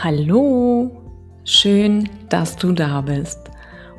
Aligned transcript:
Hallo, 0.00 0.92
schön, 1.42 2.08
dass 2.28 2.54
du 2.54 2.70
da 2.70 3.00
bist 3.00 3.50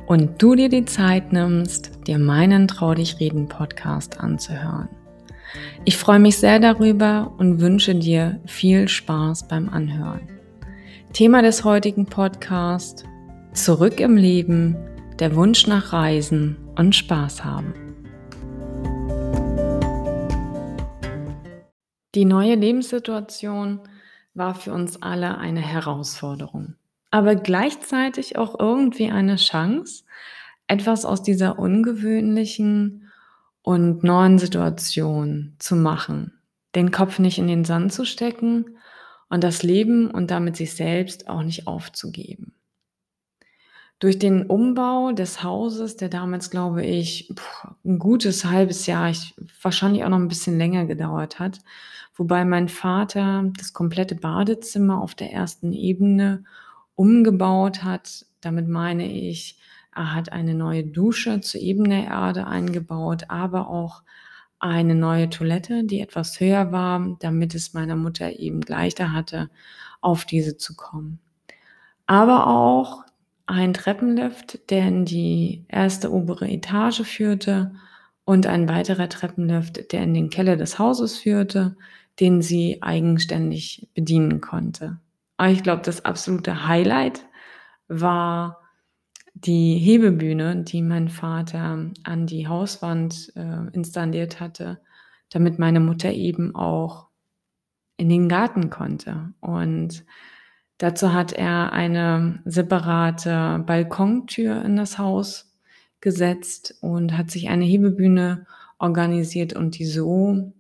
und 0.08 0.42
du 0.42 0.56
dir 0.56 0.70
die 0.70 0.86
Zeit 0.86 1.34
nimmst, 1.34 2.08
dir 2.08 2.18
meinen 2.18 2.70
Trau 2.70 2.94
dich 2.94 3.20
reden 3.20 3.50
Podcast 3.50 4.18
anzuhören. 4.18 4.88
Ich 5.84 5.98
freue 5.98 6.20
mich 6.20 6.38
sehr 6.38 6.62
darüber 6.62 7.34
und 7.38 7.60
wünsche 7.60 7.96
dir 7.96 8.40
viel 8.46 8.88
Spaß 8.88 9.50
beim 9.50 9.68
Anhören. 9.68 10.22
Thema 11.12 11.42
des 11.42 11.66
heutigen 11.66 12.06
Podcasts: 12.06 13.04
Zurück 13.52 14.00
im 14.00 14.16
Leben, 14.16 14.78
der 15.20 15.36
Wunsch 15.36 15.68
nach 15.68 15.92
Reisen 15.92 16.56
und 16.78 16.96
Spaß 16.96 17.44
haben. 17.44 17.74
Die 22.16 22.24
neue 22.24 22.56
Lebenssituation 22.56 23.82
war 24.40 24.56
für 24.56 24.74
uns 24.74 25.04
alle 25.04 25.38
eine 25.38 25.62
Herausforderung, 25.62 26.74
aber 27.12 27.36
gleichzeitig 27.36 28.38
auch 28.38 28.60
irgendwie 28.60 29.12
eine 29.12 29.36
Chance, 29.36 30.04
etwas 30.66 31.06
aus 31.06 31.22
dieser 31.22 31.60
ungewöhnlichen 31.60 33.12
und 33.62 34.04
neuen 34.04 34.40
Situation 34.40 35.56
zu 35.60 35.76
machen, 35.76 36.34
den 36.74 36.90
Kopf 36.90 37.20
nicht 37.20 37.38
in 37.38 37.48
den 37.48 37.66
Sand 37.66 37.94
zu 37.94 38.06
stecken 38.06 38.78
und 39.30 39.44
das 39.44 39.62
Leben 39.62 40.10
und 40.10 40.32
damit 40.32 40.56
sich 40.58 40.74
selbst 40.74 41.30
auch 41.30 41.44
nicht 41.44 41.68
aufzugeben. 41.68 42.54
Durch 44.00 44.18
den 44.18 44.46
Umbau 44.46 45.12
des 45.12 45.44
Hauses, 45.44 45.98
der 45.98 46.08
damals, 46.08 46.50
glaube 46.50 46.86
ich, 46.86 47.34
ein 47.84 48.00
gutes 48.00 48.46
halbes 48.46 48.86
Jahr, 48.86 49.10
ich, 49.10 49.36
wahrscheinlich 49.62 50.06
auch 50.06 50.10
noch 50.10 50.20
ein 50.20 50.30
bisschen 50.30 50.58
länger 50.58 50.86
gedauert 50.86 51.38
hat, 51.38 51.60
wobei 52.16 52.46
mein 52.46 52.70
Vater 52.70 53.52
das 53.58 53.74
komplette 53.74 54.16
Badezimmer 54.16 55.02
auf 55.02 55.16
der 55.16 55.34
ersten 55.34 55.74
Ebene 55.74 56.46
umgebaut 56.96 57.84
hat. 57.84 58.26
Damit 58.40 58.70
meine 58.70 59.06
ich, 59.12 59.60
er 59.94 60.16
hat 60.16 60.32
eine 60.32 60.54
neue 60.54 60.86
Dusche 60.86 61.42
zur 61.42 61.60
Ebene 61.60 62.06
Erde 62.06 62.48
eingebaut, 62.48 63.26
aber 63.28 63.70
auch 63.70 64.04
eine 64.60 64.96
neue 64.96 65.30
Toilette, 65.30 65.84
die 65.84 66.00
etwas 66.00 66.40
höher 66.40 66.72
war, 66.72 67.18
damit 67.20 67.54
es 67.54 67.74
meiner 67.74 67.98
Mutter 67.98 68.40
eben 68.40 68.62
leichter 68.62 69.12
hatte, 69.12 69.50
auf 70.00 70.24
diese 70.24 70.56
zu 70.56 70.76
kommen. 70.76 71.20
Aber 72.06 72.48
auch 72.48 73.04
ein 73.50 73.74
Treppenlift, 73.74 74.70
der 74.70 74.88
in 74.88 75.06
die 75.06 75.66
erste 75.68 76.12
obere 76.14 76.48
Etage 76.48 77.02
führte 77.02 77.74
und 78.24 78.46
ein 78.46 78.70
weiterer 78.70 79.10
Treppenlift, 79.10 79.92
der 79.92 80.04
in 80.04 80.14
den 80.14 80.30
Keller 80.30 80.56
des 80.56 80.78
Hauses 80.78 81.18
führte, 81.18 81.76
den 82.20 82.44
sie 82.44 82.84
eigenständig 82.84 83.88
bedienen 83.96 84.40
konnte. 84.40 85.00
Aber 85.38 85.50
ich 85.50 85.64
glaube, 85.64 85.82
das 85.82 86.06
absolute 86.06 86.68
Highlight 86.68 87.26
war 87.88 88.60
die 89.34 89.78
Hebebühne, 89.78 90.64
die 90.64 90.84
mein 90.84 91.10
Vater 91.10 91.90
an 92.04 92.28
die 92.28 92.48
Hauswand 92.48 93.32
äh, 93.36 93.74
installiert 93.74 94.40
hatte, 94.40 94.80
damit 95.30 95.58
meine 95.58 95.80
Mutter 95.80 96.12
eben 96.12 96.56
auch 96.56 97.08
in 97.98 98.10
den 98.10 98.30
Garten 98.30 98.70
konnte. 98.70 99.34
Und 99.40 100.06
dazu 100.80 101.14
hat 101.14 101.32
er 101.32 101.72
eine 101.72 102.40
separate 102.46 103.64
Balkontür 103.66 104.66
in 104.66 104.76
das 104.76 104.98
Haus 104.98 105.54
gesetzt 106.02 106.76
und 106.82 107.16
hat 107.18 107.30
sich 107.30 107.50
eine 107.50 107.66
Hebebühne 107.66 108.48
organisiert 108.80 109.54
und 109.54 109.78
die 109.78 109.86
so 109.86 110.52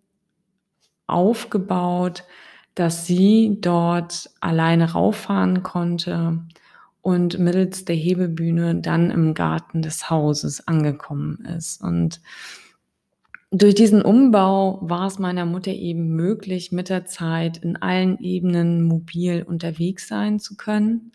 aufgebaut, 1.07 2.23
dass 2.75 3.05
sie 3.05 3.57
dort 3.61 4.29
alleine 4.41 4.91
rauffahren 4.91 5.63
konnte 5.63 6.39
und 7.01 7.39
mittels 7.39 7.85
der 7.85 7.95
Hebebühne 7.95 8.75
dann 8.75 9.09
im 9.09 9.33
Garten 9.33 9.81
des 9.81 10.09
Hauses 10.09 10.67
angekommen 10.67 11.45
ist. 11.45 11.81
Und 11.81 12.21
durch 13.51 13.75
diesen 13.75 14.01
Umbau 14.01 14.79
war 14.81 15.07
es 15.07 15.19
meiner 15.19 15.45
Mutter 15.45 15.71
eben 15.71 16.09
möglich, 16.15 16.71
mit 16.71 16.89
der 16.89 17.05
Zeit 17.05 17.57
in 17.57 17.77
allen 17.77 18.19
Ebenen 18.19 18.83
mobil 18.83 19.43
unterwegs 19.43 20.07
sein 20.07 20.39
zu 20.39 20.55
können. 20.55 21.11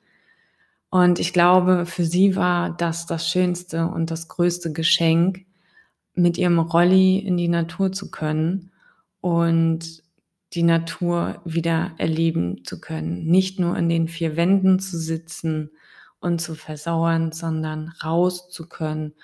Und 0.91 1.19
ich 1.19 1.33
glaube, 1.33 1.87
für 1.87 2.05
sie 2.05 2.37
war 2.37 2.77
das 2.77 3.07
das 3.07 3.29
schönste 3.29 3.87
und 3.89 4.11
das 4.11 4.29
größte 4.29 4.73
Geschenk, 4.73 5.45
mit 6.15 6.39
ihrem 6.39 6.59
Rolli 6.61 7.19
in 7.19 7.37
die 7.37 7.49
Natur 7.49 7.93
zu 7.93 8.11
können 8.11 8.71
und 9.21 10.03
die 10.53 10.63
Natur 10.63 11.41
wieder 11.45 11.93
erleben 11.99 12.65
zu 12.65 12.81
können. 12.81 13.27
Nicht 13.27 13.59
nur 13.59 13.77
in 13.77 13.89
den 13.89 14.07
vier 14.09 14.37
Wänden 14.37 14.79
zu 14.79 14.99
sitzen 14.99 15.71
und 16.21 16.41
zu 16.41 16.55
versauern, 16.55 17.33
sondern 17.33 17.93
raus 18.05 18.49
zu 18.49 18.69
können. 18.69 19.15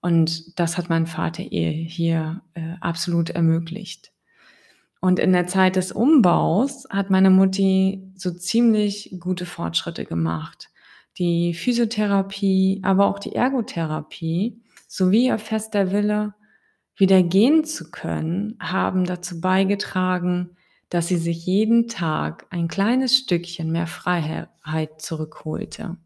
Und 0.00 0.58
das 0.58 0.78
hat 0.78 0.88
mein 0.88 1.06
Vater 1.06 1.42
ihr 1.42 1.70
hier 1.70 2.42
äh, 2.54 2.74
absolut 2.80 3.30
ermöglicht. 3.30 4.12
Und 5.00 5.18
in 5.18 5.32
der 5.32 5.46
Zeit 5.46 5.76
des 5.76 5.92
Umbaus 5.92 6.86
hat 6.90 7.10
meine 7.10 7.30
Mutti 7.30 8.02
so 8.16 8.30
ziemlich 8.32 9.16
gute 9.20 9.46
Fortschritte 9.46 10.04
gemacht. 10.04 10.70
Die 11.18 11.54
Physiotherapie, 11.54 12.80
aber 12.82 13.06
auch 13.06 13.18
die 13.18 13.34
Ergotherapie 13.34 14.60
sowie 14.88 15.26
ihr 15.26 15.38
fester 15.38 15.92
Wille, 15.92 16.34
wieder 16.96 17.22
gehen 17.22 17.64
zu 17.64 17.90
können, 17.90 18.56
haben 18.60 19.04
dazu 19.04 19.40
beigetragen, 19.40 20.56
dass 20.90 21.08
sie 21.08 21.16
sich 21.16 21.46
jeden 21.46 21.86
Tag 21.86 22.46
ein 22.50 22.66
kleines 22.66 23.16
Stückchen 23.16 23.70
mehr 23.70 23.86
Freiheit 23.86 25.00
zurückholte. 25.00 25.96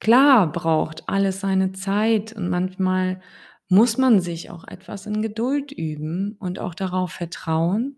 Klar 0.00 0.52
braucht 0.52 1.08
alles 1.08 1.40
seine 1.40 1.72
Zeit 1.72 2.32
und 2.32 2.48
manchmal 2.48 3.20
muss 3.68 3.98
man 3.98 4.20
sich 4.20 4.50
auch 4.50 4.66
etwas 4.66 5.06
in 5.06 5.22
Geduld 5.22 5.72
üben 5.72 6.36
und 6.38 6.58
auch 6.58 6.74
darauf 6.74 7.12
vertrauen, 7.12 7.96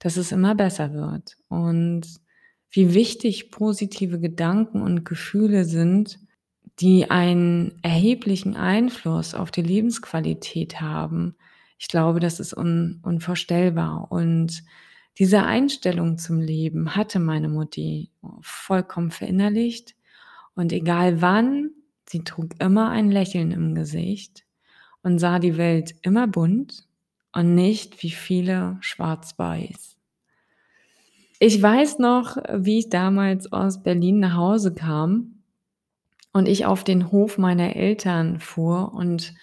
dass 0.00 0.16
es 0.16 0.32
immer 0.32 0.54
besser 0.54 0.92
wird. 0.92 1.36
Und 1.48 2.02
wie 2.70 2.92
wichtig 2.94 3.50
positive 3.50 4.20
Gedanken 4.20 4.82
und 4.82 5.04
Gefühle 5.04 5.64
sind, 5.64 6.18
die 6.80 7.10
einen 7.10 7.78
erheblichen 7.82 8.54
Einfluss 8.56 9.34
auf 9.34 9.50
die 9.50 9.62
Lebensqualität 9.62 10.80
haben. 10.80 11.36
Ich 11.78 11.88
glaube, 11.88 12.20
das 12.20 12.40
ist 12.40 12.56
un 12.56 13.00
unvorstellbar. 13.02 14.08
Und 14.10 14.62
diese 15.18 15.42
Einstellung 15.42 16.18
zum 16.18 16.40
Leben 16.40 16.94
hatte 16.94 17.18
meine 17.18 17.48
Mutti 17.48 18.12
vollkommen 18.42 19.10
verinnerlicht. 19.10 19.94
Und 20.58 20.72
egal 20.72 21.22
wann, 21.22 21.70
sie 22.08 22.24
trug 22.24 22.48
immer 22.58 22.90
ein 22.90 23.12
Lächeln 23.12 23.52
im 23.52 23.76
Gesicht 23.76 24.44
und 25.04 25.20
sah 25.20 25.38
die 25.38 25.56
Welt 25.56 25.94
immer 26.02 26.26
bunt 26.26 26.88
und 27.32 27.54
nicht 27.54 28.02
wie 28.02 28.10
viele 28.10 28.76
schwarz-weiß. 28.80 29.96
Ich 31.38 31.62
weiß 31.62 32.00
noch, 32.00 32.38
wie 32.52 32.80
ich 32.80 32.88
damals 32.88 33.52
aus 33.52 33.84
Berlin 33.84 34.18
nach 34.18 34.34
Hause 34.34 34.74
kam 34.74 35.44
und 36.32 36.48
ich 36.48 36.66
auf 36.66 36.82
den 36.82 37.12
Hof 37.12 37.38
meiner 37.38 37.76
Eltern 37.76 38.40
fuhr 38.40 38.92
und 38.92 39.34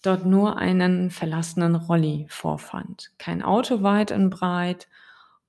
dort 0.00 0.24
nur 0.24 0.56
einen 0.56 1.10
verlassenen 1.10 1.74
Rolli 1.74 2.24
vorfand. 2.30 3.10
Kein 3.18 3.42
Auto 3.42 3.82
weit 3.82 4.12
und 4.12 4.30
breit 4.30 4.88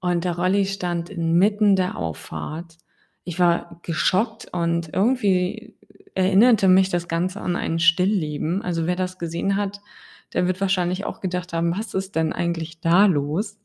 und 0.02 0.26
der 0.26 0.38
Rolli 0.38 0.66
stand 0.66 1.10
inmitten 1.10 1.78
der 1.78 1.98
Auffahrt. 1.98 2.80
Ich 3.26 3.40
war 3.40 3.80
geschockt 3.82 4.48
und 4.54 4.94
irgendwie 4.94 5.76
erinnerte 6.14 6.68
mich 6.68 6.90
das 6.90 7.08
Ganze 7.08 7.42
an 7.42 7.56
ein 7.56 7.80
Stillleben. 7.80 8.62
Also 8.62 8.88
wer 8.88 8.96
das 8.96 9.20
gesehen 9.20 9.58
hat, 9.58 9.82
der 10.34 10.48
wird 10.48 10.62
wahrscheinlich 10.62 11.06
auch 11.06 11.22
gedacht 11.22 11.54
haben, 11.54 11.78
was 11.78 11.94
ist 11.94 12.16
denn 12.16 12.34
eigentlich 12.34 12.80
da 12.80 13.06
los? 13.06 13.60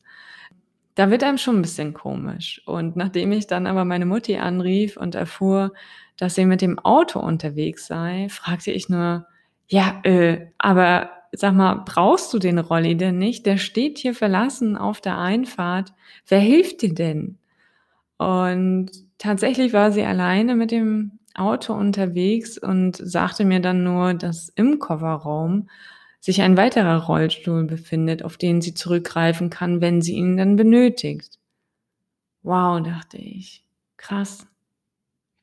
Da 0.95 1.11
wird 1.11 1.23
einem 1.23 1.39
schon 1.39 1.59
ein 1.59 1.63
bisschen 1.63 1.95
komisch. 1.95 2.63
Und 2.67 2.97
nachdem 2.97 3.33
ich 3.33 3.47
dann 3.47 3.67
aber 3.67 3.85
meine 3.85 4.07
Mutti 4.07 4.37
anrief 4.39 4.97
und 4.97 5.15
erfuhr, 5.15 5.73
dass 6.17 6.35
sie 6.35 6.47
mit 6.47 6.61
dem 6.61 6.79
Auto 6.79 7.21
unterwegs 7.21 7.87
sei, 7.87 8.29
fragte 8.31 8.73
ich 8.73 8.89
nur, 8.89 9.27
ja, 9.69 10.01
äh, 10.03 10.49
aber 10.59 11.11
sag 11.33 11.55
mal, 11.55 11.83
brauchst 11.87 12.33
du 12.35 12.39
den 12.39 12.59
Rolli 12.59 12.97
denn 12.97 13.19
nicht? 13.19 13.47
Der 13.47 13.57
steht 13.57 13.99
hier 13.99 14.15
verlassen 14.15 14.77
auf 14.77 15.01
der 15.01 15.19
Einfahrt. 15.19 15.93
Wer 16.27 16.41
hilft 16.41 16.83
dir 16.83 16.95
denn? 16.95 17.39
Und 18.19 18.91
tatsächlich 19.21 19.73
war 19.73 19.93
sie 19.93 20.03
alleine 20.03 20.57
mit 20.57 20.73
dem 20.73 21.21
Auto 21.35 21.73
unterwegs 21.73 22.59
und 22.59 22.97
sagte 22.97 23.45
mir 23.45 23.61
dann 23.61 23.85
nur, 23.85 24.15
dass 24.15 24.49
im 24.49 24.81
Kofferraum 24.81 25.69
sich 26.19 26.43
ein 26.43 26.57
weiterer 26.57 27.05
Rollstuhl 27.05 27.65
befindet, 27.65 28.25
auf 28.25 28.37
den 28.37 28.61
sie 28.61 28.75
zurückgreifen 28.75 29.49
kann, 29.49 29.81
wenn 29.81 30.03
sie 30.03 30.15
ihn 30.15 30.37
dann 30.37 30.57
benötigt. 30.57 31.39
Wow, 32.43 32.83
dachte 32.83 33.17
ich. 33.19 33.65
Krass 33.97 34.47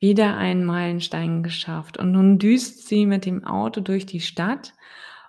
wieder 0.00 0.36
einen 0.36 0.64
Meilenstein 0.64 1.42
geschafft. 1.42 1.96
Und 1.98 2.12
nun 2.12 2.38
düst 2.38 2.86
sie 2.88 3.06
mit 3.06 3.26
dem 3.26 3.44
Auto 3.44 3.80
durch 3.80 4.06
die 4.06 4.20
Stadt 4.20 4.74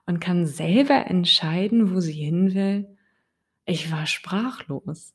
und 0.06 0.20
kann 0.20 0.46
selber 0.46 1.08
entscheiden, 1.08 1.94
wo 1.94 2.00
sie 2.00 2.14
hin 2.14 2.54
will. 2.54 2.98
Ich 3.66 3.92
war 3.92 4.06
sprachlos. 4.06 5.14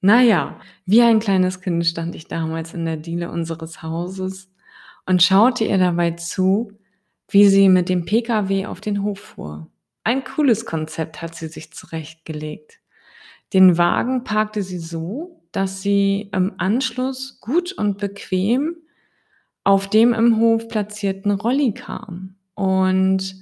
Na 0.00 0.22
ja, 0.22 0.60
wie 0.84 1.02
ein 1.02 1.20
kleines 1.20 1.60
Kind 1.60 1.84
stand 1.86 2.14
ich 2.14 2.28
damals 2.28 2.74
in 2.74 2.84
der 2.84 2.96
Diele 2.96 3.30
unseres 3.30 3.82
Hauses 3.82 4.50
und 5.06 5.22
schaute 5.22 5.64
ihr 5.64 5.78
dabei 5.78 6.12
zu, 6.12 6.72
wie 7.28 7.48
sie 7.48 7.68
mit 7.68 7.88
dem 7.88 8.04
Pkw 8.04 8.66
auf 8.66 8.80
den 8.80 9.02
Hof 9.02 9.18
fuhr. 9.18 9.70
Ein 10.04 10.22
cooles 10.22 10.66
Konzept 10.66 11.22
hat 11.22 11.34
sie 11.34 11.48
sich 11.48 11.72
zurechtgelegt. 11.72 12.78
Den 13.52 13.78
Wagen 13.78 14.24
parkte 14.24 14.62
sie 14.62 14.78
so, 14.78 15.42
dass 15.52 15.82
sie 15.82 16.30
im 16.32 16.54
Anschluss 16.58 17.40
gut 17.40 17.72
und 17.72 17.98
bequem 17.98 18.76
auf 19.64 19.88
dem 19.88 20.12
im 20.12 20.38
Hof 20.38 20.68
platzierten 20.68 21.32
Rolli 21.32 21.72
kam. 21.72 22.36
Und 22.54 23.34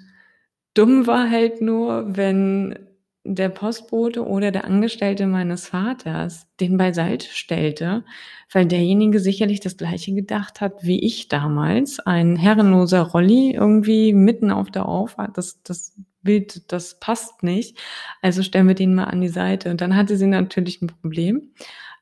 dumm 0.75 1.07
war 1.07 1.29
halt 1.31 1.61
nur, 1.61 2.17
wenn 2.17 2.79
der 3.25 3.49
Postbote 3.49 4.27
oder 4.27 4.51
der 4.51 4.67
Angestellte 4.67 5.27
meines 5.27 5.69
Vaters 5.69 6.47
den 6.61 6.77
beiseite 6.77 7.27
stellte, 7.31 8.05
weil 8.53 8.67
derjenige 8.67 9.19
sicherlich 9.19 9.61
das 9.61 9.79
Gleiche 9.79 10.13
gedacht 10.13 10.61
hat 10.61 10.85
wie 10.85 11.03
ich 11.03 11.29
damals. 11.29 12.01
Ein 12.01 12.37
herrenloser 12.37 13.01
Rolli 13.01 13.53
irgendwie 13.55 14.13
mitten 14.13 14.51
auf 14.51 14.71
der 14.71 14.87
Auffahrt, 14.87 15.39
das, 15.39 15.63
das 15.63 15.97
Bild, 16.23 16.71
das 16.73 17.01
passt 17.01 17.43
nicht. 17.43 17.79
Also 18.21 18.43
stellen 18.43 18.69
wir 18.69 18.75
den 18.75 18.95
mal 18.95 19.05
an 19.05 19.21
die 19.21 19.29
Seite. 19.29 19.71
Und 19.71 19.81
dann 19.81 19.97
hatte 19.97 20.17
sie 20.17 20.27
natürlich 20.27 20.83
ein 20.83 20.89
Problem. 20.89 21.53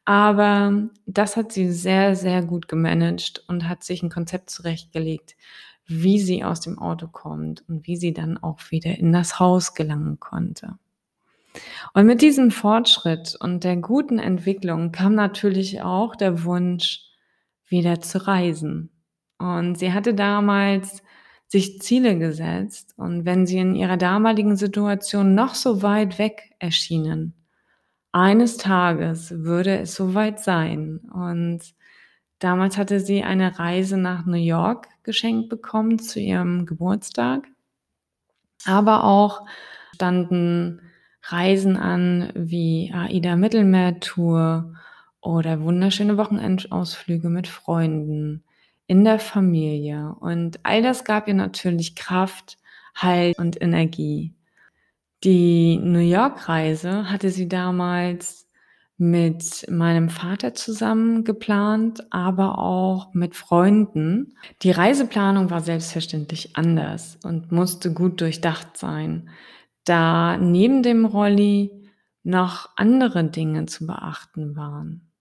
Aber 0.05 0.89
das 1.07 1.37
hat 1.37 1.53
sie 1.53 1.71
sehr, 1.71 2.17
sehr 2.17 2.43
gut 2.43 2.67
gemanagt 2.67 3.45
und 3.47 3.69
hat 3.69 3.85
sich 3.85 4.03
ein 4.03 4.11
Konzept 4.11 4.51
zurechtgelegt, 4.51 5.37
wie 5.87 6.19
sie 6.19 6.43
aus 6.43 6.61
dem 6.61 6.79
Auto 6.79 7.07
kommt 7.07 7.63
und 7.69 7.87
wie 7.87 7.97
sie 7.97 8.13
dann 8.13 8.39
auch 8.39 8.59
wieder 8.71 8.99
in 8.99 9.13
das 9.13 9.39
Haus 9.39 9.75
gelangen 9.75 10.19
konnte. 10.19 10.79
Und 11.95 12.07
mit 12.07 12.23
diesem 12.23 12.51
Fortschritt 12.51 13.37
und 13.41 13.65
der 13.65 13.77
guten 13.77 14.19
Entwicklung 14.19 14.93
kam 14.93 15.15
natürlich 15.15 15.83
auch 15.83 16.17
der 16.17 16.45
Wunsch, 16.45 17.01
wieder 17.69 18.01
zu 18.01 18.27
reisen. 18.27 18.91
Und 19.39 19.77
sie 19.79 19.93
hatte 19.93 20.15
damals 20.15 21.03
sich 21.49 21.81
Ziele 21.81 22.19
gesetzt 22.19 22.95
und 22.97 23.25
wenn 23.25 23.47
sie 23.47 23.59
in 23.59 23.75
ihrer 23.75 23.97
damaligen 23.97 24.57
Situation 24.57 25.35
noch 25.35 25.55
so 25.55 25.83
weit 25.83 26.19
weg 26.19 26.55
erschienen, 26.59 27.35
eines 28.13 28.59
Tages 28.59 29.31
würde 29.31 29.79
es 29.81 29.95
soweit 29.95 30.39
sein. 30.39 31.01
Und 31.13 31.61
damals 32.39 32.77
hatte 32.77 33.01
sie 33.01 33.23
eine 33.23 33.59
Reise 33.59 33.97
nach 33.97 34.27
New 34.27 34.35
York 34.35 34.89
geschenkt 35.03 35.49
bekommen 35.49 35.99
zu 35.99 36.21
ihrem 36.21 36.67
Geburtstag. 36.67 37.49
Aber 38.67 39.05
auch 39.05 39.47
standen 39.95 40.81
Reisen 41.23 41.77
an 41.77 42.33
wie 42.35 42.93
AIDA 42.93 43.37
Mittelmeertour 43.37 44.75
oder 45.21 45.63
wunderschöne 45.63 46.17
Wochenendausflüge 46.17 47.29
mit 47.29 47.47
Freunden 47.47 48.45
in 48.87 49.05
der 49.05 49.19
Familie. 49.19 50.15
Und 50.21 50.59
all 50.65 50.83
das 50.83 51.05
gab 51.05 51.29
ihr 51.29 51.35
natürlich 51.35 51.95
Kraft, 51.95 52.59
Halt 52.95 53.39
und 53.39 53.61
Energie. 53.63 54.35
Die 55.25 55.79
New 55.79 56.01
York-Reise 56.01 57.09
hatte 57.09 57.31
sie 57.31 57.49
damals 57.49 58.49
mit 58.99 59.67
meinem 59.71 60.11
Vater 60.11 60.55
zusammen 60.55 61.25
geplant, 61.25 62.05
aber 62.11 62.59
auch 62.59 63.15
mit 63.15 63.35
Freunden. 63.35 64.35
Die 64.63 64.73
Reiseplanung 64.73 65.49
war 65.51 65.61
selbstverständlich 65.61 66.57
anders 66.57 67.19
und 67.25 67.51
musste 67.51 67.93
gut 67.93 68.21
durchdacht 68.21 68.77
sein 68.77 69.31
da 69.85 70.37
neben 70.37 70.83
dem 70.83 71.05
Rolli 71.05 71.71
noch 72.23 72.71
andere 72.77 73.25
Dinge 73.25 73.67
zu 73.67 73.87
beachten 73.87 74.57
waren. 74.57 75.13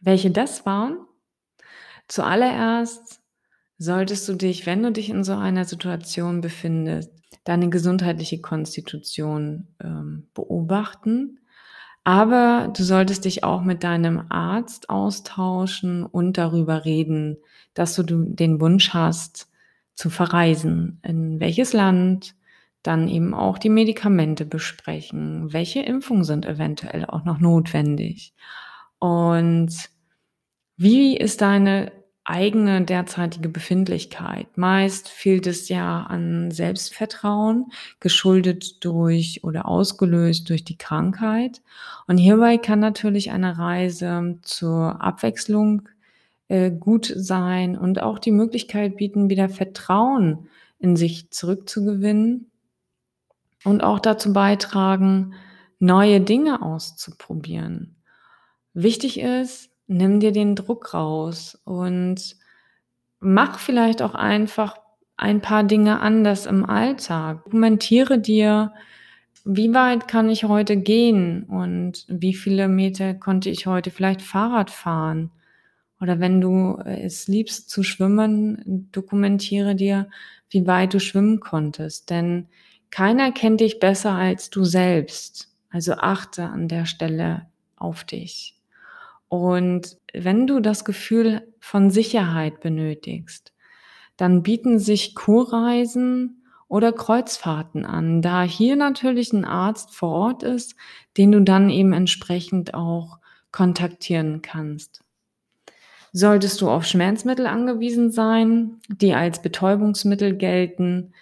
Welche 0.00 0.30
das 0.30 0.66
waren? 0.66 0.98
Zuallererst 2.08 3.20
solltest 3.78 4.28
du 4.28 4.34
dich, 4.34 4.66
wenn 4.66 4.82
du 4.82 4.92
dich 4.92 5.08
in 5.08 5.24
so 5.24 5.34
einer 5.34 5.64
Situation 5.64 6.40
befindest, 6.40 7.10
deine 7.44 7.70
gesundheitliche 7.70 8.40
Konstitution 8.40 9.68
ähm, 9.82 10.28
beobachten. 10.34 11.40
Aber 12.04 12.72
du 12.76 12.82
solltest 12.82 13.24
dich 13.24 13.44
auch 13.44 13.62
mit 13.62 13.84
deinem 13.84 14.24
Arzt 14.28 14.90
austauschen 14.90 16.04
und 16.04 16.36
darüber 16.36 16.84
reden, 16.84 17.38
dass 17.74 17.94
du 17.94 18.02
den 18.02 18.60
Wunsch 18.60 18.90
hast, 18.92 19.48
zu 19.94 20.10
verreisen. 20.10 21.00
In 21.02 21.38
welches 21.38 21.72
Land, 21.72 22.34
dann 22.82 23.08
eben 23.08 23.34
auch 23.34 23.58
die 23.58 23.68
Medikamente 23.68 24.44
besprechen. 24.44 25.52
Welche 25.52 25.80
Impfungen 25.80 26.24
sind 26.24 26.46
eventuell 26.46 27.06
auch 27.06 27.24
noch 27.24 27.38
notwendig? 27.38 28.34
Und 28.98 29.72
wie 30.76 31.16
ist 31.16 31.40
deine 31.40 31.92
eigene 32.24 32.82
derzeitige 32.82 33.48
Befindlichkeit? 33.48 34.56
Meist 34.56 35.08
fehlt 35.08 35.46
es 35.46 35.68
ja 35.68 36.02
an 36.04 36.50
Selbstvertrauen, 36.50 37.72
geschuldet 38.00 38.84
durch 38.84 39.42
oder 39.44 39.66
ausgelöst 39.66 40.48
durch 40.48 40.64
die 40.64 40.78
Krankheit. 40.78 41.62
Und 42.06 42.18
hierbei 42.18 42.58
kann 42.58 42.80
natürlich 42.80 43.32
eine 43.32 43.58
Reise 43.58 44.38
zur 44.42 45.00
Abwechslung 45.02 45.88
äh, 46.48 46.70
gut 46.70 47.12
sein 47.16 47.76
und 47.76 48.02
auch 48.02 48.18
die 48.18 48.32
Möglichkeit 48.32 48.96
bieten, 48.96 49.30
wieder 49.30 49.48
Vertrauen 49.48 50.48
in 50.78 50.96
sich 50.96 51.30
zurückzugewinnen 51.30 52.51
und 53.64 53.82
auch 53.82 53.98
dazu 53.98 54.32
beitragen, 54.32 55.34
neue 55.78 56.20
Dinge 56.20 56.62
auszuprobieren. 56.62 57.96
Wichtig 58.74 59.20
ist, 59.20 59.70
nimm 59.86 60.20
dir 60.20 60.32
den 60.32 60.54
Druck 60.56 60.94
raus 60.94 61.60
und 61.64 62.36
mach 63.20 63.58
vielleicht 63.58 64.02
auch 64.02 64.14
einfach 64.14 64.76
ein 65.16 65.40
paar 65.40 65.64
Dinge 65.64 66.00
anders 66.00 66.46
im 66.46 66.64
Alltag. 66.64 67.44
Dokumentiere 67.44 68.18
dir, 68.18 68.72
wie 69.44 69.74
weit 69.74 70.08
kann 70.08 70.28
ich 70.28 70.44
heute 70.44 70.76
gehen 70.76 71.44
und 71.44 72.06
wie 72.08 72.34
viele 72.34 72.68
Meter 72.68 73.14
konnte 73.14 73.50
ich 73.50 73.66
heute 73.66 73.90
vielleicht 73.90 74.22
Fahrrad 74.22 74.70
fahren. 74.70 75.30
Oder 76.00 76.18
wenn 76.18 76.40
du 76.40 76.78
es 76.84 77.28
liebst 77.28 77.70
zu 77.70 77.82
schwimmen, 77.82 78.88
dokumentiere 78.90 79.76
dir, 79.76 80.08
wie 80.50 80.66
weit 80.66 80.94
du 80.94 81.00
schwimmen 81.00 81.38
konntest. 81.40 82.10
Denn 82.10 82.48
keiner 82.92 83.32
kennt 83.32 83.60
dich 83.60 83.80
besser 83.80 84.12
als 84.12 84.50
du 84.50 84.64
selbst. 84.64 85.48
Also 85.70 85.94
achte 85.94 86.44
an 86.44 86.68
der 86.68 86.84
Stelle 86.84 87.46
auf 87.74 88.04
dich. 88.04 88.60
Und 89.28 89.96
wenn 90.12 90.46
du 90.46 90.60
das 90.60 90.84
Gefühl 90.84 91.42
von 91.58 91.90
Sicherheit 91.90 92.60
benötigst, 92.60 93.54
dann 94.18 94.42
bieten 94.42 94.78
sich 94.78 95.14
Kurreisen 95.14 96.44
oder 96.68 96.92
Kreuzfahrten 96.92 97.86
an, 97.86 98.20
da 98.20 98.42
hier 98.42 98.76
natürlich 98.76 99.32
ein 99.32 99.46
Arzt 99.46 99.94
vor 99.94 100.10
Ort 100.10 100.42
ist, 100.42 100.76
den 101.16 101.32
du 101.32 101.40
dann 101.40 101.70
eben 101.70 101.94
entsprechend 101.94 102.74
auch 102.74 103.18
kontaktieren 103.52 104.42
kannst. 104.42 105.02
Solltest 106.12 106.60
du 106.60 106.68
auf 106.68 106.84
Schmerzmittel 106.84 107.46
angewiesen 107.46 108.10
sein, 108.10 108.80
die 108.88 109.14
als 109.14 109.40
Betäubungsmittel 109.40 110.36
gelten, 110.36 111.14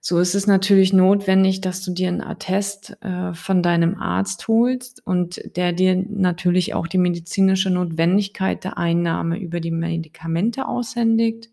so 0.00 0.18
ist 0.20 0.34
es 0.34 0.46
natürlich 0.46 0.92
notwendig, 0.92 1.60
dass 1.60 1.82
du 1.84 1.92
dir 1.92 2.08
einen 2.08 2.22
Attest 2.22 2.96
äh, 3.02 3.34
von 3.34 3.62
deinem 3.62 3.96
Arzt 4.00 4.46
holst 4.48 5.04
und 5.04 5.40
der 5.56 5.72
dir 5.72 5.96
natürlich 5.96 6.74
auch 6.74 6.86
die 6.86 6.98
medizinische 6.98 7.70
Notwendigkeit 7.70 8.62
der 8.64 8.78
Einnahme 8.78 9.38
über 9.38 9.60
die 9.60 9.72
Medikamente 9.72 10.68
aushändigt 10.68 11.50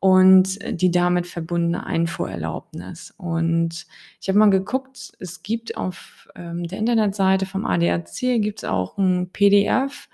und 0.00 0.58
die 0.68 0.90
damit 0.90 1.26
verbundene 1.26 1.86
Einfuhrerlaubnis. 1.86 3.14
Und 3.18 3.86
ich 4.20 4.28
habe 4.28 4.38
mal 4.38 4.50
geguckt, 4.50 5.12
es 5.18 5.42
gibt 5.42 5.76
auf 5.76 6.28
ähm, 6.34 6.64
der 6.64 6.78
Internetseite 6.78 7.46
vom 7.46 7.66
ADAC 7.66 8.40
gibt 8.40 8.60
es 8.60 8.64
auch 8.64 8.98
ein 8.98 9.28
PDF 9.30 10.08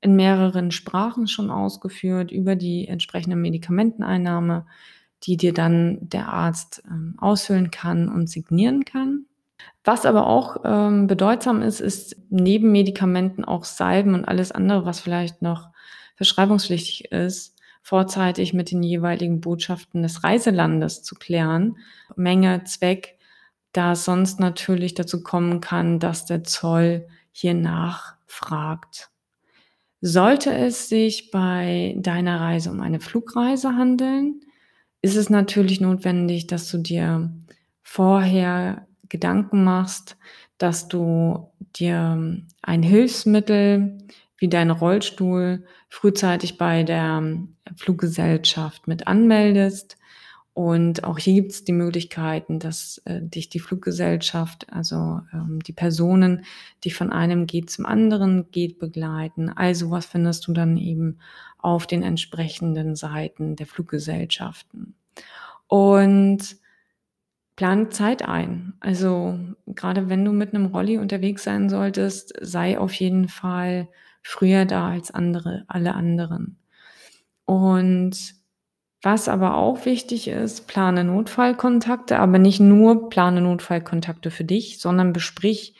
in 0.00 0.14
mehreren 0.14 0.70
Sprachen 0.70 1.26
schon 1.26 1.50
ausgeführt 1.50 2.30
über 2.30 2.56
die 2.56 2.86
entsprechende 2.86 3.36
Medikamenteneinnahme 3.36 4.66
die 5.24 5.36
dir 5.36 5.52
dann 5.52 5.98
der 6.00 6.28
Arzt 6.28 6.82
ähm, 6.88 7.14
ausfüllen 7.18 7.70
kann 7.70 8.08
und 8.08 8.28
signieren 8.28 8.84
kann. 8.84 9.26
Was 9.84 10.06
aber 10.06 10.26
auch 10.26 10.58
ähm, 10.64 11.06
bedeutsam 11.06 11.62
ist, 11.62 11.80
ist 11.80 12.16
neben 12.30 12.70
Medikamenten 12.72 13.44
auch 13.44 13.64
Salben 13.64 14.14
und 14.14 14.24
alles 14.24 14.52
andere, 14.52 14.84
was 14.84 15.00
vielleicht 15.00 15.42
noch 15.42 15.70
verschreibungspflichtig 16.16 17.10
ist, 17.12 17.56
vorzeitig 17.82 18.52
mit 18.52 18.70
den 18.70 18.82
jeweiligen 18.82 19.40
Botschaften 19.40 20.02
des 20.02 20.24
Reiselandes 20.24 21.02
zu 21.02 21.14
klären. 21.14 21.78
Menge, 22.16 22.64
Zweck, 22.64 23.18
da 23.72 23.92
es 23.92 24.04
sonst 24.04 24.40
natürlich 24.40 24.94
dazu 24.94 25.22
kommen 25.22 25.60
kann, 25.60 25.98
dass 25.98 26.26
der 26.26 26.44
Zoll 26.44 27.08
hier 27.32 27.54
nachfragt. 27.54 29.10
Sollte 30.00 30.52
es 30.54 30.88
sich 30.88 31.30
bei 31.30 31.94
deiner 31.98 32.40
Reise 32.40 32.70
um 32.70 32.80
eine 32.80 33.00
Flugreise 33.00 33.74
handeln, 33.74 34.40
ist 35.08 35.16
es 35.16 35.30
natürlich 35.30 35.80
notwendig, 35.80 36.46
dass 36.46 36.70
du 36.70 36.78
dir 36.78 37.30
vorher 37.82 38.86
Gedanken 39.08 39.64
machst, 39.64 40.16
dass 40.58 40.88
du 40.88 41.50
dir 41.76 42.42
ein 42.62 42.82
Hilfsmittel 42.82 43.98
wie 44.36 44.48
dein 44.48 44.70
Rollstuhl 44.70 45.64
frühzeitig 45.88 46.58
bei 46.58 46.82
der 46.82 47.22
Fluggesellschaft 47.76 48.86
mit 48.86 49.06
anmeldest. 49.06 49.96
Und 50.58 51.04
auch 51.04 51.18
hier 51.18 51.34
gibt 51.34 51.52
es 51.52 51.62
die 51.62 51.72
Möglichkeiten, 51.72 52.58
dass 52.58 53.00
äh, 53.04 53.22
dich 53.22 53.48
die 53.48 53.60
Fluggesellschaft, 53.60 54.66
also 54.72 55.20
ähm, 55.32 55.60
die 55.64 55.72
Personen, 55.72 56.44
die 56.82 56.90
von 56.90 57.12
einem 57.12 57.46
Gate 57.46 57.70
zum 57.70 57.86
anderen 57.86 58.50
Gate 58.50 58.80
begleiten. 58.80 59.50
Also 59.50 59.92
was 59.92 60.06
findest 60.06 60.48
du 60.48 60.52
dann 60.52 60.76
eben 60.76 61.20
auf 61.58 61.86
den 61.86 62.02
entsprechenden 62.02 62.96
Seiten 62.96 63.54
der 63.54 63.68
Fluggesellschaften. 63.68 64.96
Und 65.68 66.56
plan 67.54 67.92
Zeit 67.92 68.26
ein. 68.26 68.72
Also 68.80 69.38
gerade 69.64 70.08
wenn 70.08 70.24
du 70.24 70.32
mit 70.32 70.56
einem 70.56 70.66
Rolli 70.66 70.98
unterwegs 70.98 71.44
sein 71.44 71.68
solltest, 71.68 72.34
sei 72.40 72.80
auf 72.80 72.94
jeden 72.94 73.28
Fall 73.28 73.86
früher 74.24 74.64
da 74.64 74.88
als 74.88 75.12
andere, 75.12 75.64
alle 75.68 75.94
anderen. 75.94 76.58
Und 77.44 78.37
was 79.08 79.26
aber 79.26 79.54
auch 79.54 79.86
wichtig 79.86 80.28
ist, 80.28 80.66
plane 80.66 81.02
Notfallkontakte, 81.02 82.18
aber 82.18 82.38
nicht 82.38 82.60
nur 82.60 83.08
plane 83.08 83.40
Notfallkontakte 83.40 84.30
für 84.30 84.44
dich, 84.44 84.80
sondern 84.80 85.14
besprich 85.14 85.74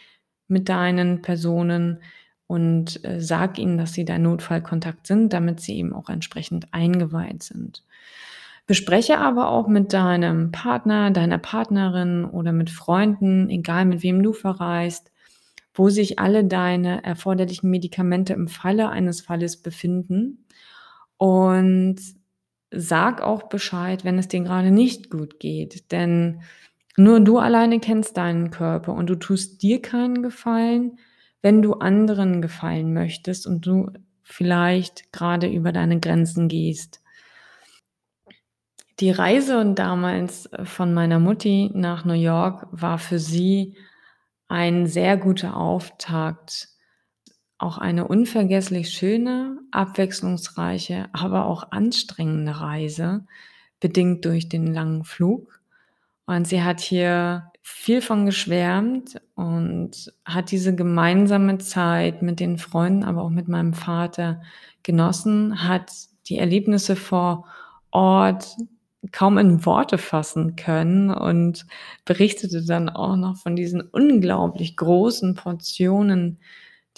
mit 0.47 0.71
deinen 0.71 1.21
Personen 1.21 2.01
und 2.47 3.05
äh, 3.05 3.21
sag 3.21 3.59
ihnen, 3.59 3.77
dass 3.77 3.93
sie 3.93 4.07
dein 4.07 4.23
Notfallkontakt 4.23 5.07
sind, 5.07 5.35
damit 5.35 5.61
sie 5.61 5.77
eben 5.77 5.93
auch 5.93 6.09
entsprechend 6.09 6.73
eingeweiht 6.73 7.43
sind. 7.43 7.85
Bespreche 8.67 9.19
aber 9.19 9.51
auch 9.51 9.69
mit 9.69 9.93
deinem 9.93 10.51
Partner, 10.51 11.11
deiner 11.11 11.37
Partnerin 11.37 12.25
oder 12.25 12.53
mit 12.53 12.71
Freunden, 12.71 13.51
egal 13.51 13.85
mit 13.85 14.03
wem 14.03 14.23
du 14.23 14.33
verreist, 14.33 15.13
wo 15.75 15.91
sich 15.91 16.19
alle 16.19 16.45
deine 16.45 17.05
erforderlichen 17.05 17.69
Medikamente 17.69 18.33
im 18.33 18.49
Falle 18.49 18.89
eines 18.89 19.21
Falles 19.21 19.59
befinden. 19.59 20.47
Und 21.19 22.18
sag 22.71 23.23
auch 23.23 23.45
Bescheid, 23.45 24.05
wenn 24.05 24.19
es 24.19 24.29
dir 24.29 24.41
gerade 24.41 24.71
nicht 24.71 25.11
gut 25.11 25.41
geht. 25.41 25.91
Denn 25.93 26.43
nur 26.97 27.21
du 27.21 27.39
alleine 27.39 27.81
kennst 27.81 28.17
deinen 28.17 28.51
Körper 28.51 28.93
und 28.93 29.09
du 29.09 29.15
tust 29.15 29.63
dir 29.63 29.81
keinen 29.81 30.23
Gefallen, 30.23 30.99
wenn 31.43 31.63
du 31.63 31.75
anderen 31.75 32.43
gefallen 32.43 32.93
möchtest 32.93 33.47
und 33.47 33.67
du 33.67 33.91
vielleicht 34.23 35.13
gerade 35.13 35.47
über 35.47 35.73
deine 35.73 36.01
Grenzen 36.01 36.49
gehst. 36.49 37.01
Die 39.01 39.11
Reise 39.11 39.75
damals 39.75 40.51
von 40.65 40.93
meiner 40.93 41.21
Mutti 41.21 41.71
nach 41.73 42.05
New 42.05 42.15
York 42.15 42.67
war 42.73 42.99
für 42.99 43.21
sie 43.21 43.77
ein 44.49 44.87
sehr 44.87 45.17
guter 45.17 45.57
Auftakt 45.57 46.69
auch 47.59 47.79
eine 47.79 48.07
unvergesslich 48.07 48.91
schöne, 48.91 49.59
abwechslungsreiche, 49.73 51.07
aber 51.13 51.47
auch 51.47 51.73
anstrengende 51.73 52.61
Reise, 52.61 53.27
bedingt 53.81 54.25
durch 54.25 54.49
den 54.49 54.73
langen 54.73 55.05
Flug. 55.05 55.61
Und 56.27 56.47
sie 56.47 56.63
hat 56.63 56.81
hier 56.81 57.51
viel 57.63 58.01
von 58.01 58.27
geschwärmt 58.27 59.21
und 59.35 60.13
hat 60.25 60.51
diese 60.51 60.75
gemeinsame 60.75 61.59
Zeit 61.59 62.23
mit 62.23 62.41
den 62.41 62.59
Freunden, 62.59 63.05
aber 63.05 63.23
auch 63.23 63.31
mit 63.31 63.49
meinem 63.49 63.75
Vater 63.75 64.41
genossen, 64.83 65.69
hat 65.69 65.93
die 66.29 66.39
Erlebnisse 66.39 66.97
vor 66.97 67.47
Ort 67.91 68.57
kaum 69.13 69.39
in 69.39 69.65
Worte 69.65 69.99
fassen 69.99 70.57
können 70.57 71.11
und 71.11 71.67
berichtete 72.05 72.65
dann 72.65 72.89
auch 72.89 73.17
noch 73.17 73.37
von 73.37 73.57
diesen 73.57 73.81
unglaublich 73.81 74.77
großen 74.77 75.35
Portionen, 75.35 76.39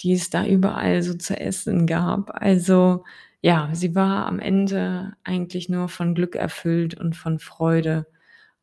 die 0.03 0.13
es 0.13 0.29
da 0.29 0.45
überall 0.45 1.01
so 1.03 1.13
zu 1.13 1.39
essen 1.39 1.87
gab. 1.87 2.31
Also 2.33 3.03
ja, 3.41 3.69
sie 3.73 3.95
war 3.95 4.27
am 4.27 4.39
Ende 4.39 5.13
eigentlich 5.23 5.69
nur 5.69 5.89
von 5.89 6.15
Glück 6.15 6.35
erfüllt 6.35 6.99
und 6.99 7.15
von 7.15 7.39
Freude. 7.39 8.05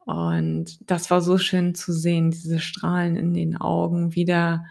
Und 0.05 0.79
das 0.91 1.11
war 1.11 1.21
so 1.21 1.37
schön 1.39 1.75
zu 1.75 1.93
sehen, 1.93 2.31
diese 2.31 2.61
Strahlen 2.61 3.17
in 3.17 3.35
den 3.35 3.57
Augen, 3.57 4.15
wieder 4.15 4.65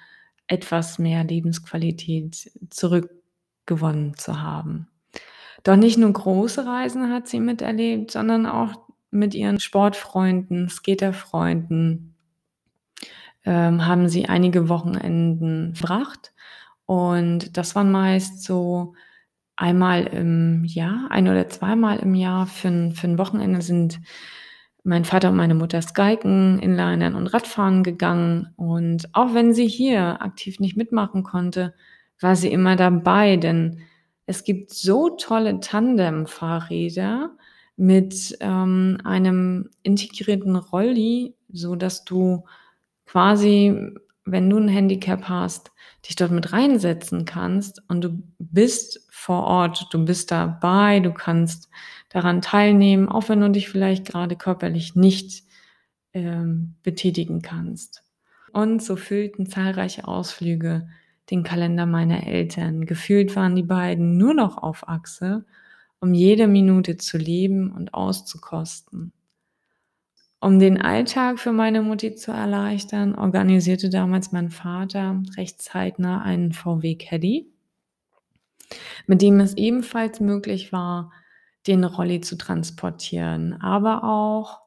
etwas 0.48 0.98
mehr 0.98 1.24
Lebensqualität 1.24 2.52
zurückgewonnen 2.70 4.16
zu 4.18 4.42
haben. 4.42 4.88
Doch 5.64 5.76
nicht 5.76 5.98
nur 5.98 6.12
große 6.12 6.66
Reisen 6.66 7.12
hat 7.12 7.28
sie 7.28 7.40
miterlebt, 7.40 8.12
sondern 8.12 8.46
auch 8.46 8.88
mit 9.12 9.36
ihren 9.36 9.60
Sportfreunden, 9.60 10.70
Skaterfreunden 10.70 12.16
ähm, 13.48 13.86
haben 13.88 14.10
sie 14.10 14.28
einige 14.28 14.68
Wochenenden 14.68 15.74
verbracht. 15.74 16.34
Und 16.86 17.56
das 17.58 17.76
waren 17.76 17.92
meist 17.92 18.44
so 18.44 18.94
einmal 19.56 20.04
im 20.08 20.66
Jahr, 20.66 21.08
ein 21.10 21.30
oder 21.30 21.48
zweimal 21.48 22.00
im 22.00 22.14
Jahr 22.14 22.46
für 22.46 22.68
ein, 22.68 22.92
für 22.92 23.08
ein 23.08 23.18
Wochenende 23.18 23.62
sind 23.62 24.02
mein 24.84 25.06
Vater 25.06 25.30
und 25.30 25.38
meine 25.38 25.56
Mutter 25.56 25.82
Skiken, 25.82 26.60
Inlinern 26.60 27.16
und 27.16 27.28
Radfahren 27.28 27.84
gegangen. 27.84 28.54
Und 28.58 29.10
auch 29.14 29.34
wenn 29.34 29.54
sie 29.54 29.68
hier 29.68 30.22
aktiv 30.22 30.60
nicht 30.60 30.78
mitmachen 30.78 31.24
konnte, 31.24 31.74
war 32.20 32.36
sie 32.36 32.52
immer 32.52 32.76
dabei, 32.76 33.38
denn 33.38 33.80
es 34.26 34.44
gibt 34.44 34.72
so 34.72 35.10
tolle 35.10 35.60
Tandem-Fahrräder 35.62 37.32
mit 37.78 38.38
ähm, 38.42 38.98
einem 39.04 39.70
integrierten 39.84 40.56
Rolli, 40.56 41.36
so 41.50 41.76
dass 41.76 42.04
du 42.04 42.44
quasi, 43.08 43.76
wenn 44.26 44.50
du 44.50 44.58
ein 44.58 44.68
Handicap 44.68 45.28
hast, 45.28 45.72
dich 46.06 46.16
dort 46.16 46.32
mit 46.32 46.54
reinsetzen 46.54 47.26
kannst 47.26 47.82
und 47.88 48.02
du 48.04 48.22
bist 48.38 49.08
vor 49.10 49.44
Ort, 49.44 49.88
du 49.92 50.06
bist 50.06 50.32
dabei, 50.32 51.00
du 51.00 51.12
kannst 51.12 51.70
daran 52.10 52.42
teilnehmen, 52.42 53.10
auch 53.10 53.30
wenn 53.30 53.42
du 53.42 53.50
dich 53.50 53.70
vielleicht 53.70 54.06
gerade 54.06 54.36
körperlich 54.36 54.96
nicht 54.96 55.44
ähm, 56.14 56.76
betätigen 56.84 57.42
kannst. 57.42 58.04
Und 58.54 58.82
so 58.82 58.96
füllten 58.96 59.48
zahlreiche 59.48 60.08
Ausflüge 60.08 60.88
den 61.30 61.44
Kalender 61.44 61.86
meiner 61.86 62.26
Eltern. 62.26 62.86
Gefühlt 62.86 63.36
waren 63.36 63.56
die 63.56 63.64
beiden 63.64 64.18
nur 64.18 64.34
noch 64.34 64.58
auf 64.58 64.88
Achse, 64.88 65.46
um 66.00 66.14
jede 66.14 66.48
Minute 66.48 66.98
zu 66.98 67.18
leben 67.18 67.72
und 67.72 67.94
auszukosten. 67.94 69.12
Um 70.40 70.60
den 70.60 70.80
Alltag 70.80 71.40
für 71.40 71.52
meine 71.52 71.82
Mutti 71.82 72.14
zu 72.16 72.32
erleichtern, 72.32 73.16
organisierte 73.16 73.90
damals 73.90 74.32
mein 74.32 74.50
Vater 74.50 75.22
recht 75.36 75.62
zeitnah 75.62 76.22
einen 76.22 76.54
VW 76.54 76.96
Caddy, 76.96 77.52
mit 79.08 79.22
dem 79.22 79.40
es 79.40 79.56
ebenfalls 79.58 80.20
möglich 80.20 80.72
war, 80.72 81.12
den 81.66 81.84
Rolli 81.84 82.22
zu 82.22 82.38
transportieren, 82.38 83.54
aber 83.62 84.04
auch 84.04 84.62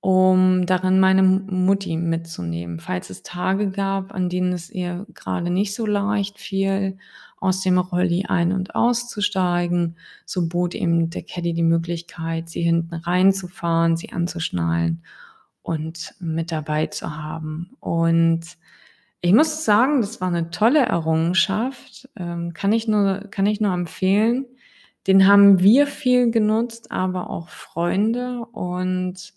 um 0.00 0.66
darin 0.66 1.00
meine 1.00 1.22
Mutti 1.22 1.96
mitzunehmen, 1.96 2.78
falls 2.78 3.10
es 3.10 3.22
Tage 3.22 3.70
gab, 3.70 4.12
an 4.14 4.28
denen 4.28 4.52
es 4.52 4.70
ihr 4.70 5.06
gerade 5.14 5.50
nicht 5.50 5.74
so 5.74 5.86
leicht 5.86 6.38
fiel, 6.38 6.98
aus 7.44 7.60
dem 7.60 7.78
Rolli 7.78 8.24
ein- 8.26 8.52
und 8.52 8.74
auszusteigen, 8.74 9.96
so 10.24 10.48
bot 10.48 10.74
eben 10.74 11.10
der 11.10 11.22
Caddy 11.22 11.52
die 11.54 11.62
Möglichkeit, 11.62 12.48
sie 12.48 12.62
hinten 12.62 12.94
reinzufahren, 12.94 13.96
sie 13.96 14.12
anzuschnallen 14.12 15.04
und 15.62 16.14
mit 16.20 16.52
dabei 16.52 16.86
zu 16.86 17.16
haben. 17.16 17.76
Und 17.80 18.42
ich 19.20 19.32
muss 19.32 19.64
sagen, 19.64 20.00
das 20.00 20.20
war 20.20 20.28
eine 20.28 20.50
tolle 20.50 20.80
Errungenschaft, 20.80 22.08
ähm, 22.16 22.52
kann 22.52 22.72
ich 22.72 22.88
nur, 22.88 23.28
kann 23.30 23.46
ich 23.46 23.60
nur 23.60 23.72
empfehlen. 23.72 24.46
Den 25.06 25.26
haben 25.26 25.60
wir 25.60 25.86
viel 25.86 26.30
genutzt, 26.30 26.90
aber 26.92 27.30
auch 27.30 27.48
Freunde 27.48 28.44
und 28.52 29.34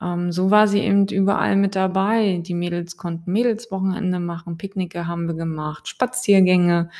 ähm, 0.00 0.32
so 0.32 0.50
war 0.50 0.68
sie 0.68 0.80
eben 0.80 1.08
überall 1.08 1.56
mit 1.56 1.74
dabei. 1.76 2.40
Die 2.44 2.54
Mädels 2.54 2.96
konnten 2.96 3.32
Mädelswochenende 3.32 4.20
machen, 4.20 4.58
Picknicke 4.58 5.06
haben 5.06 5.26
wir 5.26 5.34
gemacht, 5.34 5.88
Spaziergänge. 5.88 6.90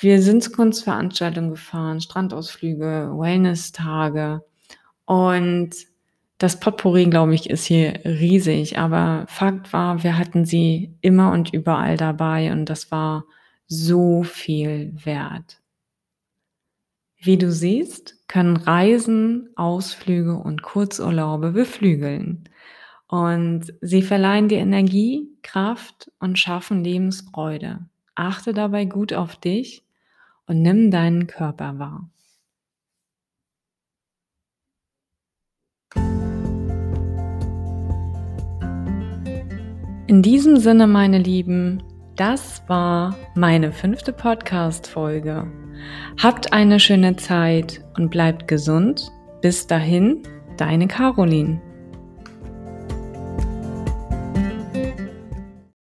Wir 0.00 0.20
sind 0.20 0.42
zu 0.42 0.50
Kunstveranstaltungen 0.50 1.50
gefahren, 1.50 2.00
Strandausflüge, 2.00 3.12
Wellness-Tage. 3.14 4.42
Und 5.04 5.70
das 6.38 6.58
Potpourri, 6.58 7.06
glaube 7.06 7.34
ich, 7.34 7.48
ist 7.48 7.64
hier 7.64 8.00
riesig. 8.04 8.78
Aber 8.78 9.24
Fakt 9.28 9.72
war, 9.72 10.02
wir 10.02 10.18
hatten 10.18 10.44
sie 10.44 10.96
immer 11.00 11.30
und 11.32 11.54
überall 11.54 11.96
dabei 11.96 12.50
und 12.50 12.66
das 12.66 12.90
war 12.90 13.24
so 13.66 14.24
viel 14.24 14.92
wert. 15.04 15.60
Wie 17.16 17.38
du 17.38 17.50
siehst, 17.50 18.28
können 18.28 18.56
Reisen, 18.56 19.48
Ausflüge 19.56 20.34
und 20.34 20.62
Kurzurlaube 20.62 21.52
beflügeln. 21.52 22.48
Und 23.06 23.72
sie 23.80 24.02
verleihen 24.02 24.48
dir 24.48 24.58
Energie, 24.58 25.28
Kraft 25.42 26.10
und 26.18 26.38
schaffen 26.38 26.82
Lebensfreude. 26.82 27.86
Achte 28.14 28.52
dabei 28.52 28.84
gut 28.84 29.12
auf 29.12 29.36
dich 29.36 29.84
und 30.46 30.62
nimm 30.62 30.90
deinen 30.90 31.26
Körper 31.26 31.78
wahr. 31.78 32.10
In 40.06 40.22
diesem 40.22 40.58
Sinne, 40.58 40.86
meine 40.86 41.18
Lieben, 41.18 41.82
das 42.16 42.62
war 42.68 43.16
meine 43.34 43.72
fünfte 43.72 44.12
Podcast-Folge. 44.12 45.50
Habt 46.22 46.52
eine 46.52 46.78
schöne 46.78 47.16
Zeit 47.16 47.84
und 47.96 48.10
bleibt 48.10 48.46
gesund. 48.46 49.10
Bis 49.40 49.66
dahin, 49.66 50.22
deine 50.56 50.86
Caroline. 50.86 51.60